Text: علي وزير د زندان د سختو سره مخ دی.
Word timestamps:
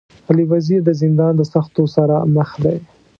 علي 0.29 0.43
وزير 0.53 0.79
د 0.85 0.89
زندان 1.01 1.33
د 1.37 1.41
سختو 1.53 1.83
سره 1.95 2.15
مخ 2.35 2.49
دی. 2.63 2.77